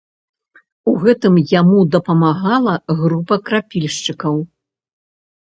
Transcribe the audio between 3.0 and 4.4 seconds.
група крапільшчыкаў.